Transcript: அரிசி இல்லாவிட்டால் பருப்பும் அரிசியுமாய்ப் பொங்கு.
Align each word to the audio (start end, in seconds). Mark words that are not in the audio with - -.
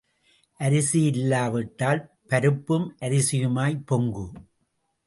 அரிசி 0.59 1.03
இல்லாவிட்டால் 1.03 2.01
பருப்பும் 2.27 2.87
அரிசியுமாய்ப் 3.01 3.83
பொங்கு. 3.85 4.27